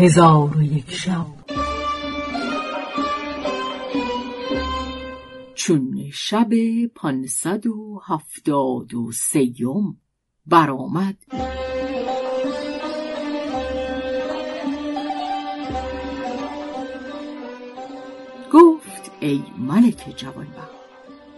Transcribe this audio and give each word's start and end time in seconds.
هزار 0.00 0.56
و 0.56 0.62
یک 0.62 0.90
شب. 0.90 1.26
چون 5.54 6.10
شب 6.12 6.48
پانصد 6.94 7.66
و 7.66 8.00
هفتاد 8.06 8.94
و 8.94 9.12
سیم 9.12 10.00
برآمد. 10.46 11.16
گفت 18.52 19.10
ای 19.20 19.42
ملک 19.58 20.14
جوانبخت 20.16 20.70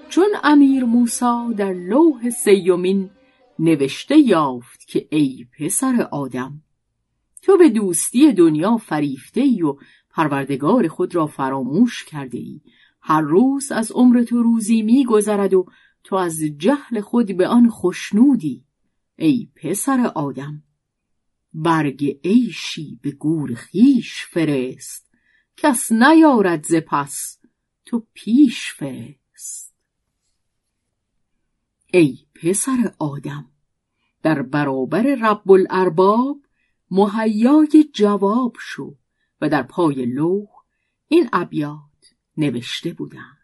چون 0.09 0.29
امیر 0.45 0.85
موسا 0.85 1.53
در 1.57 1.73
لوح 1.73 2.31
سیومین 2.31 3.11
نوشته 3.59 4.19
یافت 4.19 4.89
که 4.89 5.09
ای 5.11 5.47
پسر 5.59 6.09
آدم 6.11 6.63
تو 7.43 7.57
به 7.57 7.69
دوستی 7.69 8.33
دنیا 8.33 8.77
فریفته 8.77 9.41
ای 9.41 9.63
و 9.63 9.77
پروردگار 10.11 10.89
خود 10.89 11.15
را 11.15 11.27
فراموش 11.27 12.05
کرده 12.05 12.39
ای 12.39 12.61
هر 13.01 13.21
روز 13.21 13.73
از 13.73 13.93
عمر 13.93 14.23
تو 14.23 14.43
روزی 14.43 14.83
میگذرد 14.83 15.55
و 15.55 15.67
تو 16.05 16.17
از 16.17 16.41
جهل 16.41 17.01
خود 17.01 17.37
به 17.37 17.49
آن 17.49 17.71
خشنودی. 17.71 18.65
ای 19.17 19.49
پسر 19.57 20.13
آدم 20.15 20.63
برگ 21.55 22.21
عیشی 22.25 22.99
به 23.03 23.11
گور 23.11 23.55
خیش 23.55 24.25
فرست. 24.25 25.11
کس 25.57 25.93
نیارد 25.93 26.65
ز 26.65 26.75
پس 26.87 27.39
تو 27.85 28.07
پیش 28.15 28.73
فرست. 28.73 29.75
ای 31.87 32.19
پسر 32.35 32.95
آدم 32.99 33.51
در 34.23 34.43
برابر 34.43 35.03
رب 35.03 35.51
الارباب 35.51 36.39
مهیای 36.95 37.91
جواب 37.95 38.57
شو 38.61 38.95
و 39.41 39.49
در 39.49 39.63
پای 39.63 40.07
لوح 40.07 40.49
این 41.09 41.29
ابیات 41.33 42.15
نوشته 42.37 42.93
بودند. 42.93 43.39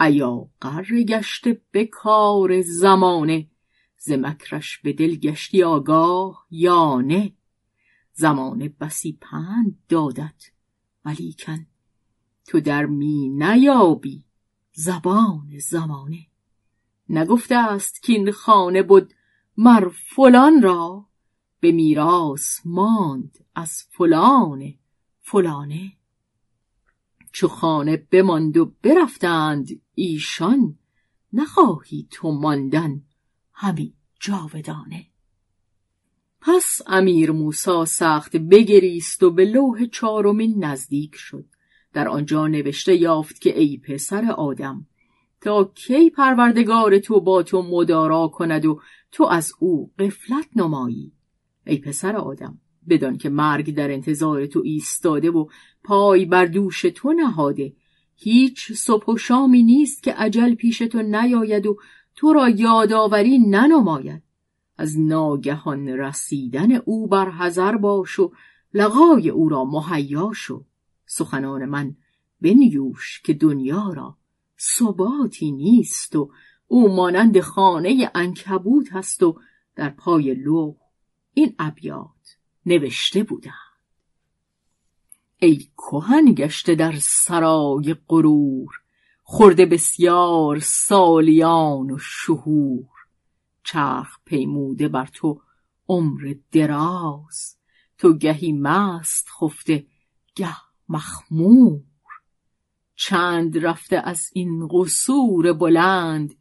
ایا 0.00 0.48
قر 0.60 1.02
گشته 1.02 1.62
به 1.70 1.86
کار 1.86 2.62
زمانه؟ 2.62 3.50
ز 3.98 4.12
مکرش 4.12 4.78
به 4.78 4.92
دل 4.92 5.16
گشتی 5.16 5.62
آگاه 5.62 6.46
یا 6.50 7.00
نه؟ 7.00 7.32
زمانه 8.12 8.68
بسی 8.68 9.18
پند 9.20 9.78
دادت 9.88 10.50
ولیکن 11.04 11.66
تو 12.46 12.60
در 12.60 12.86
می 12.86 13.28
نیابی 13.28 14.24
زبان 14.72 15.58
زمانه. 15.58 16.26
نگفته 17.08 17.56
است 17.56 18.02
کین 18.02 18.30
خانه 18.30 18.82
بود 18.82 19.14
مر 19.56 19.88
فلان 19.88 20.62
را؟ 20.62 21.05
به 21.60 21.72
میراث 21.72 22.60
ماند 22.64 23.38
از 23.54 23.82
فلان 23.90 24.74
فلانه. 25.20 25.92
چو 27.32 27.48
خانه 27.48 27.96
بماند 27.96 28.56
و 28.56 28.72
برفتند 28.82 29.68
ایشان 29.94 30.78
نخواهی 31.32 32.08
تو 32.10 32.30
ماندن 32.30 33.02
همی 33.52 33.94
جاودانه. 34.20 35.06
پس 36.40 36.80
امیر 36.86 37.30
موسا 37.30 37.84
سخت 37.84 38.36
بگریست 38.36 39.22
و 39.22 39.30
به 39.30 39.44
لوح 39.44 39.86
چارمین 39.86 40.64
نزدیک 40.64 41.14
شد. 41.14 41.44
در 41.96 42.08
آنجا 42.08 42.46
نوشته 42.46 42.96
یافت 42.96 43.40
که 43.40 43.58
ای 43.58 43.76
پسر 43.76 44.30
آدم 44.30 44.86
تا 45.40 45.64
کی 45.74 46.10
پروردگار 46.10 46.98
تو 46.98 47.20
با 47.20 47.42
تو 47.42 47.62
مدارا 47.62 48.28
کند 48.28 48.66
و 48.66 48.80
تو 49.12 49.24
از 49.24 49.52
او 49.58 49.92
قفلت 49.98 50.48
نمایی؟ 50.56 51.12
ای 51.66 51.78
پسر 51.78 52.16
آدم 52.16 52.58
بدان 52.88 53.16
که 53.16 53.28
مرگ 53.28 53.74
در 53.74 53.90
انتظار 53.90 54.46
تو 54.46 54.62
ایستاده 54.64 55.30
و 55.30 55.46
پای 55.84 56.24
بر 56.24 56.44
دوش 56.44 56.82
تو 56.82 57.12
نهاده. 57.12 57.72
هیچ 58.14 58.72
صبح 58.72 59.06
و 59.06 59.16
شامی 59.16 59.62
نیست 59.62 60.02
که 60.02 60.12
عجل 60.12 60.54
پیش 60.54 60.78
تو 60.78 61.02
نیاید 61.02 61.66
و 61.66 61.76
تو 62.14 62.32
را 62.32 62.48
یادآوری 62.48 63.38
ننماید. 63.38 64.22
از 64.78 65.00
ناگهان 65.00 65.88
رسیدن 65.88 66.72
او 66.72 67.06
بر 67.06 67.30
حذر 67.30 67.76
باش 67.76 68.18
و 68.18 68.32
لقای 68.74 69.30
او 69.30 69.48
را 69.48 69.64
مهیا 69.64 70.30
شو. 70.34 70.64
سخنان 71.06 71.64
من 71.64 71.96
بنیوش 72.40 73.22
که 73.24 73.34
دنیا 73.34 73.92
را 73.92 74.16
ثباتی 74.60 75.52
نیست 75.52 76.16
و 76.16 76.30
او 76.66 76.96
مانند 76.96 77.40
خانه 77.40 78.10
انکبوت 78.14 78.92
هست 78.92 79.22
و 79.22 79.40
در 79.76 79.88
پای 79.88 80.34
لوح 80.34 80.74
این 81.38 81.54
ابیات 81.58 82.36
نوشته 82.66 83.22
بودند. 83.22 83.54
ای 85.38 85.68
کهن 85.76 86.34
گشته 86.34 86.74
در 86.74 86.98
سرای 87.00 87.96
غرور 88.08 88.70
خورده 89.22 89.66
بسیار 89.66 90.58
سالیان 90.58 91.90
و 91.90 91.98
شهور. 91.98 92.88
چرخ 93.64 94.18
پیموده 94.24 94.88
بر 94.88 95.06
تو 95.06 95.42
عمر 95.88 96.34
دراز 96.52 97.56
تو 97.98 98.12
گهی 98.12 98.52
مست 98.52 99.28
خفته 99.40 99.86
گه 100.34 100.56
مخمور. 100.88 101.82
چند 102.94 103.66
رفته 103.66 103.96
از 103.96 104.30
این 104.32 104.68
قصور 104.68 105.52
بلند 105.52 106.34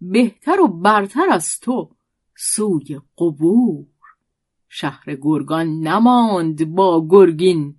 بهتر 0.00 0.60
و 0.60 0.68
برتر 0.68 1.26
از 1.30 1.60
تو 1.60 1.96
سوی 2.36 3.00
قبور. 3.18 3.97
شهر 4.68 5.14
گرگان 5.22 5.66
نماند 5.80 6.74
با 6.74 7.06
گرگین 7.10 7.74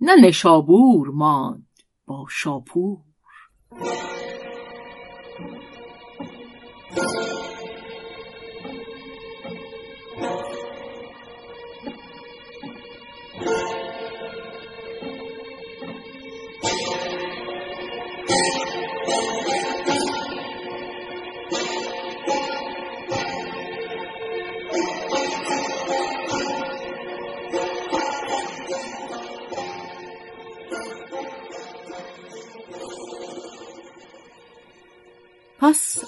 نه 0.00 0.12
نشابور 0.22 1.08
ماند 1.08 1.66
با 2.06 2.26
شاپور. 2.30 2.98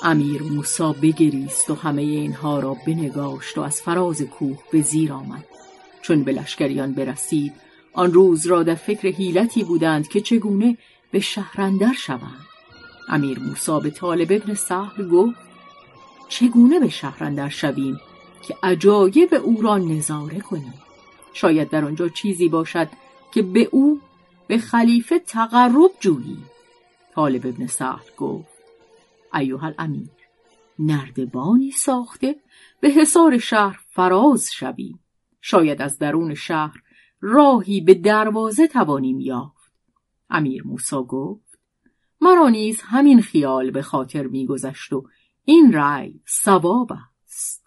امیر 0.02 0.42
موسا 0.42 0.92
بگریست 0.92 1.70
و 1.70 1.74
همه 1.74 2.02
اینها 2.02 2.60
را 2.60 2.76
بنگاشت 2.86 3.58
و 3.58 3.60
از 3.60 3.82
فراز 3.82 4.22
کوه 4.22 4.58
به 4.72 4.82
زیر 4.82 5.12
آمد. 5.12 5.44
چون 6.02 6.24
به 6.24 6.32
لشکریان 6.32 6.92
برسید 6.92 7.52
آن 7.92 8.12
روز 8.12 8.46
را 8.46 8.62
در 8.62 8.74
فکر 8.74 9.08
حیلتی 9.08 9.64
بودند 9.64 10.08
که 10.08 10.20
چگونه 10.20 10.78
به 11.10 11.20
شهرندر 11.20 11.92
شوند. 11.92 12.46
امیر 13.08 13.38
موسا 13.38 13.80
به 13.80 13.90
طالب 13.90 14.32
ابن 14.32 14.54
سهل 14.54 15.08
گفت 15.08 15.36
چگونه 16.28 16.80
به 16.80 16.88
شهرندر 16.88 17.48
شویم 17.48 18.00
که 18.42 18.56
عجایب 18.62 19.34
او 19.34 19.62
را 19.62 19.78
نظاره 19.78 20.40
کنیم؟ 20.40 20.74
شاید 21.32 21.70
در 21.70 21.84
آنجا 21.84 22.08
چیزی 22.08 22.48
باشد 22.48 22.88
که 23.32 23.42
به 23.42 23.68
او 23.70 24.00
به 24.46 24.58
خلیفه 24.58 25.18
تقرب 25.18 25.90
جویی 26.00 26.38
طالب 27.14 27.46
ابن 27.46 27.66
سهل 27.66 28.10
گفت 28.16 28.59
ایوه 29.34 29.64
الامیر. 29.64 30.10
نردبانی 30.78 31.70
ساخته 31.70 32.36
به 32.80 32.88
حصار 32.88 33.38
شهر 33.38 33.80
فراز 33.90 34.50
شویم. 34.52 35.00
شاید 35.40 35.82
از 35.82 35.98
درون 35.98 36.34
شهر 36.34 36.82
راهی 37.20 37.80
به 37.80 37.94
دروازه 37.94 38.66
توانیم 38.66 39.20
یافت. 39.20 39.72
امیر 40.30 40.66
موسا 40.66 41.02
گفت 41.02 41.58
مرا 42.20 42.48
نیز 42.48 42.80
همین 42.80 43.22
خیال 43.22 43.70
به 43.70 43.82
خاطر 43.82 44.26
میگذشت 44.26 44.92
و 44.92 45.08
این 45.44 45.72
رأی 45.72 46.20
صواب 46.26 46.92
است. 46.92 47.59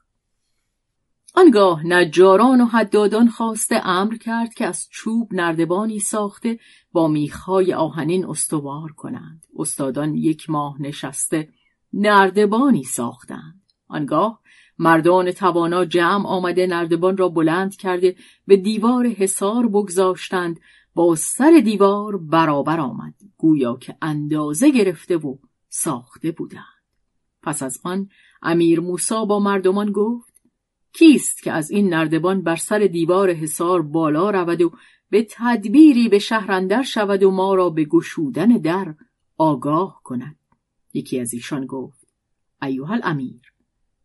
آنگاه 1.36 1.88
نجاران 1.88 2.62
و 2.62 2.66
حدادان 2.66 3.30
خواسته 3.30 3.88
امر 3.88 4.16
کرد 4.16 4.54
که 4.54 4.66
از 4.66 4.88
چوب 4.92 5.34
نردبانی 5.34 6.00
ساخته 6.00 6.60
با 6.92 7.08
میخهای 7.08 7.74
آهنین 7.74 8.26
استوار 8.26 8.92
کنند. 8.92 9.46
استادان 9.56 10.16
یک 10.16 10.50
ماه 10.50 10.82
نشسته 10.82 11.50
نردبانی 11.94 12.84
ساختند. 12.84 13.62
آنگاه 13.88 14.40
مردان 14.78 15.32
توانا 15.32 15.86
جمع 15.86 16.28
آمده 16.28 16.68
نردبان 16.68 17.18
را 17.18 17.30
بلند 17.30 17.76
کرده 17.76 18.16
به 18.48 18.58
دیوار 18.58 19.08
حصار 19.08 19.68
بگذاشتند. 19.68 20.60
با 20.96 21.16
سر 21.16 21.62
دیوار 21.64 22.18
برابر 22.18 22.80
آمد. 22.80 23.14
گویا 23.38 23.78
که 23.78 23.98
اندازه 24.02 24.72
گرفته 24.72 25.18
و 25.18 25.38
ساخته 25.70 26.32
بودند. 26.32 26.64
پس 27.44 27.64
از 27.64 27.80
آن 27.84 28.10
امیر 28.42 28.80
موسا 28.80 29.26
با 29.26 29.40
مردمان 29.40 29.92
گفت 29.92 30.33
کیست 30.94 31.44
که 31.44 31.52
از 31.52 31.72
این 31.72 31.94
نردبان 31.94 32.42
بر 32.42 32.56
سر 32.56 32.80
دیوار 32.80 33.34
حصار 33.34 33.82
بالا 33.82 34.30
رود 34.30 34.62
و 34.62 34.72
به 35.10 35.28
تدبیری 35.30 36.10
به 36.10 36.20
شهرندر 36.20 36.84
شود 36.84 37.24
و 37.24 37.32
ما 37.32 37.56
را 37.56 37.70
به 37.70 37.86
گشودن 37.86 38.48
در 38.48 38.96
آگاه 39.38 40.02
کند؟ 40.04 40.36
یکی 40.94 41.20
از 41.20 41.34
ایشان 41.34 41.66
گفت 41.66 42.08
ایوه 42.62 42.92
الامیر 42.92 43.42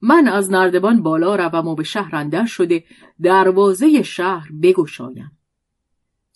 من 0.00 0.28
از 0.28 0.50
نردبان 0.50 1.02
بالا 1.02 1.36
روم 1.36 1.68
و 1.68 1.74
به 1.74 1.82
شهرندر 1.82 2.46
شده 2.46 2.84
دروازه 3.22 4.02
شهر 4.02 4.52
بگشایم. 4.62 5.38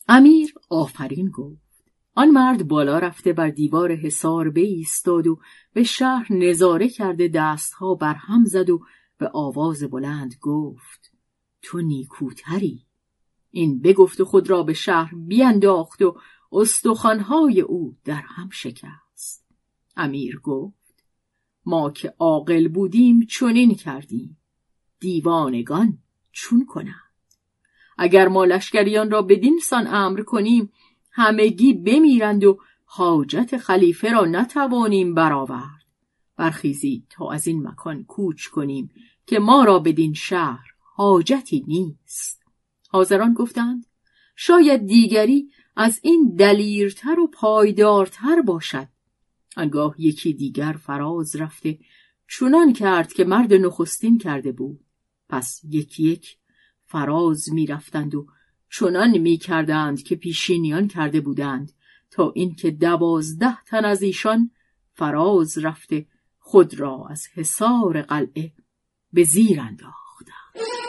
امیر 0.09 0.55
آفرین 0.71 1.31
گفت 1.31 1.63
آن 2.15 2.31
مرد 2.31 2.69
بالا 2.69 2.99
رفته 2.99 3.33
بر 3.33 3.51
دیوار 3.51 3.95
حصار 3.95 4.51
بایستاد 4.51 5.27
و 5.27 5.39
به 5.73 5.83
شهر 5.83 6.33
نظاره 6.33 6.89
کرده 6.89 7.29
دستها 7.29 7.95
بر 7.95 8.15
هم 8.15 8.45
زد 8.45 8.71
و 8.71 8.81
به 9.23 9.31
آواز 9.35 9.85
بلند 9.85 10.35
گفت 10.41 11.13
تو 11.63 11.81
نیکوتری. 11.81 12.87
این 13.51 13.81
بگفت 13.81 14.23
خود 14.23 14.51
را 14.51 14.63
به 14.63 14.73
شهر 14.73 15.15
بیانداخت 15.15 16.03
و 16.03 16.19
استخوانهای 16.53 17.61
او 17.61 17.97
در 18.05 18.23
هم 18.27 18.49
شکست. 18.53 19.47
امیر 19.97 20.41
گفت 20.41 21.05
ما 21.67 21.91
که 21.91 22.15
عاقل 22.19 22.69
بودیم 22.69 23.27
چنین 23.27 23.75
کردیم. 23.75 24.39
دیوانگان 25.01 25.99
چون 26.33 26.67
کنند. 26.67 26.95
اگر 27.99 28.29
ما 28.29 28.45
لشکریان 28.45 29.11
را 29.11 29.23
بدین 29.23 29.59
سان 29.63 29.87
امر 29.87 30.23
کنیم 30.23 30.73
همگی 31.13 31.75
بمیرند 31.75 32.45
و 32.45 32.59
حاجت 32.85 33.57
خلیفه 33.57 34.13
را 34.13 34.25
نتوانیم 34.25 35.15
برآورد. 35.15 35.83
برخیزید 36.37 37.07
تا 37.11 37.31
از 37.31 37.47
این 37.47 37.69
مکان 37.69 38.05
کوچ 38.05 38.47
کنیم. 38.47 38.91
که 39.27 39.39
ما 39.39 39.65
را 39.65 39.79
بدین 39.79 40.15
شهر 40.15 40.67
حاجتی 40.79 41.65
نیست. 41.67 42.43
حاضران 42.89 43.35
گفتند 43.35 43.87
شاید 44.37 44.87
دیگری 44.87 45.49
از 45.77 46.01
این 46.03 46.35
دلیرتر 46.39 47.21
و 47.21 47.27
پایدارتر 47.27 48.43
باشد. 48.43 48.89
انگاه 49.57 49.95
یکی 49.99 50.33
دیگر 50.33 50.73
فراز 50.73 51.37
رفته 51.37 51.79
چونان 52.27 52.73
کرد 52.73 53.13
که 53.13 53.25
مرد 53.25 53.55
نخستین 53.55 54.19
کرده 54.19 54.53
بود. 54.53 54.81
پس 55.29 55.61
یکی 55.65 56.03
یک 56.03 56.37
فراز 56.87 57.53
می‌رفتند 57.53 58.15
و 58.15 58.27
چنان 58.71 59.19
می‌کردند 59.19 60.03
که 60.03 60.17
پیشینیان 60.17 60.89
کرده 60.89 61.21
بودند 61.21 61.73
تا 62.11 62.33
اینکه 62.35 62.71
دوازده 62.71 63.63
تن 63.65 63.85
از 63.85 64.03
ایشان 64.03 64.51
فراز 64.93 65.59
رفته 65.59 66.07
خود 66.39 66.81
را 66.81 67.07
از 67.11 67.27
حصار 67.35 68.03
قلعه 68.03 68.53
به 69.13 69.25
زیر 69.25 69.61
انداختند 69.61 69.93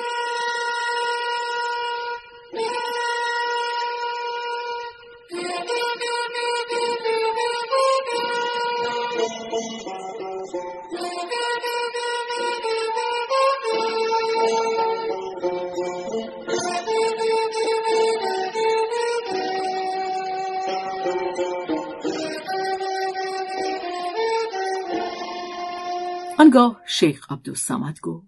آنگاه 26.43 26.81
شیخ 26.87 27.31
عبدالسمد 27.31 27.99
گفت 27.99 28.27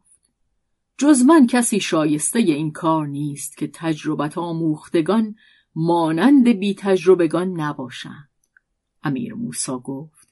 جز 0.98 1.22
من 1.22 1.48
کسی 1.48 1.80
شایسته 1.80 2.40
این 2.40 2.72
کار 2.72 3.08
نیست 3.08 3.58
که 3.58 3.68
تجربت 3.74 4.38
آموختگان 4.38 5.36
مانند 5.76 6.48
بی 6.48 6.74
تجربگان 6.74 7.62
نباشند. 7.62 8.30
امیر 9.04 9.34
موسا 9.34 9.80
گفت 9.80 10.28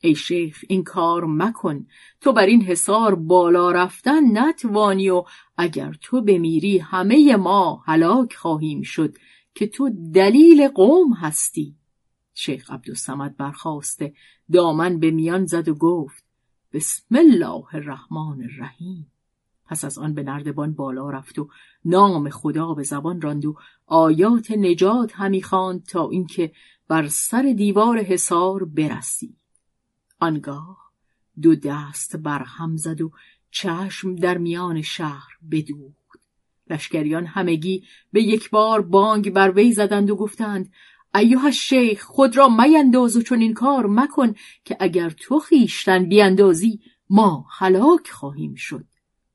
ای 0.00 0.14
شیخ 0.14 0.64
این 0.68 0.84
کار 0.84 1.24
مکن 1.24 1.86
تو 2.20 2.32
بر 2.32 2.46
این 2.46 2.62
حصار 2.62 3.14
بالا 3.14 3.70
رفتن 3.70 4.38
نتوانی 4.38 5.10
و 5.10 5.24
اگر 5.56 5.92
تو 6.00 6.22
بمیری 6.22 6.78
همه 6.78 7.36
ما 7.36 7.82
هلاک 7.86 8.34
خواهیم 8.34 8.82
شد 8.82 9.16
که 9.54 9.66
تو 9.66 9.90
دلیل 10.14 10.68
قوم 10.68 11.12
هستی. 11.12 11.76
شیخ 12.34 12.70
عبدالسمد 12.70 13.36
برخواسته 13.36 14.14
دامن 14.52 14.98
به 14.98 15.10
میان 15.10 15.46
زد 15.46 15.68
و 15.68 15.74
گفت 15.74 16.25
بسم 16.76 17.16
الله 17.16 17.74
الرحمن 17.74 18.42
الرحیم. 18.42 19.12
پس 19.66 19.84
از 19.84 19.98
آن 19.98 20.14
به 20.14 20.22
نردبان 20.22 20.72
بالا 20.72 21.10
رفت 21.10 21.38
و 21.38 21.48
نام 21.84 22.30
خدا 22.30 22.74
به 22.74 22.82
زبان 22.82 23.20
راند 23.20 23.44
و 23.44 23.56
آیات 23.86 24.50
نجات 24.50 25.12
همی 25.14 25.42
خواند 25.42 25.84
تا 25.84 26.08
اینکه 26.08 26.52
بر 26.88 27.08
سر 27.08 27.54
دیوار 27.56 27.98
حصار 27.98 28.64
برسید 28.64 29.36
آنگاه 30.20 30.78
دو 31.42 31.54
دست 31.54 32.16
بر 32.16 32.42
هم 32.42 32.76
زد 32.76 33.00
و 33.00 33.10
چشم 33.50 34.14
در 34.14 34.38
میان 34.38 34.82
شهر 34.82 35.38
بدوخت. 35.50 36.20
لشکریان 36.70 37.26
همگی 37.26 37.84
به 38.12 38.22
یک 38.22 38.50
بار 38.50 38.82
بانگ 38.82 39.32
بر 39.32 39.50
وی 39.50 39.72
زدند 39.72 40.10
و 40.10 40.16
گفتند 40.16 40.72
ایوه 41.14 41.50
شیخ 41.50 42.02
خود 42.02 42.36
را 42.36 42.48
مینداز 42.48 43.16
و 43.16 43.22
چون 43.22 43.40
این 43.40 43.54
کار 43.54 43.86
مکن 43.86 44.34
که 44.64 44.76
اگر 44.80 45.10
تو 45.10 45.38
خیشتن 45.38 46.08
بیاندازی 46.08 46.80
ما 47.10 47.46
هلاک 47.58 48.10
خواهیم 48.10 48.54
شد. 48.54 48.84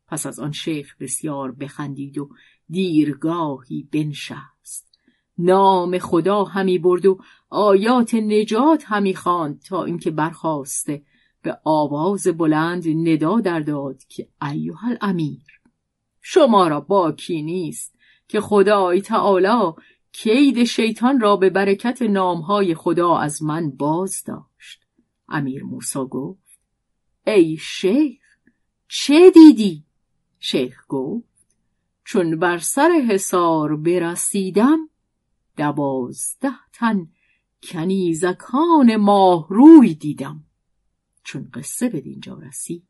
پس 0.08 0.26
از 0.26 0.40
آن 0.40 0.52
شیخ 0.52 0.96
بسیار 1.00 1.52
بخندید 1.52 2.18
و 2.18 2.30
دیرگاهی 2.70 3.88
بنشست. 3.92 4.92
نام 5.38 5.98
خدا 5.98 6.44
همی 6.44 6.78
برد 6.78 7.06
و 7.06 7.20
آیات 7.50 8.14
نجات 8.14 8.84
همی 8.88 9.16
خواند 9.16 9.62
تا 9.62 9.84
اینکه 9.84 10.12
برخواسته 10.12 11.04
به 11.42 11.58
آواز 11.64 12.28
بلند 12.28 12.88
ندا 12.88 13.40
در 13.40 13.60
داد 13.60 14.04
که 14.10 14.28
ایوه 14.42 14.86
الامیر. 14.86 15.62
شما 16.22 16.68
را 16.68 16.82
باکی 16.82 17.42
نیست 17.42 17.96
که 18.28 18.42
خدای 18.42 19.02
تعالی 19.02 19.74
کید 20.12 20.64
شیطان 20.64 21.20
را 21.20 21.36
به 21.36 21.50
برکت 21.50 22.02
نامهای 22.02 22.76
خدا 22.76 23.18
از 23.18 23.44
من 23.44 23.70
باز 23.70 24.24
داشت. 24.26 24.86
امیر 25.30 25.64
موسا 25.64 26.06
گفت 26.06 26.60
ای 27.28 27.58
شیخ 27.58 28.22
چه 28.88 29.32
دیدی؟ 29.32 29.84
شیخ 30.40 30.86
گفت 30.88 31.28
چون 32.04 32.40
بر 32.40 32.58
سر 32.58 32.90
حصار 33.10 33.76
برسیدم 33.76 34.90
دوازده 35.58 36.52
تن 36.74 37.08
کنیزکان 37.64 38.96
ماهروی 38.96 39.94
دیدم. 39.94 40.44
چون 41.24 41.50
قصه 41.54 41.90
به 41.90 42.02
دینجا 42.02 42.40
رسید 42.40 42.88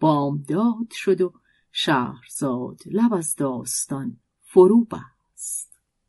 بامداد 0.00 0.90
شد 0.90 1.20
و 1.20 1.32
شهرزاد 1.72 2.80
لب 2.86 3.14
از 3.14 3.36
داستان 3.36 4.16
فرو 4.40 4.84
بست. 4.84 5.73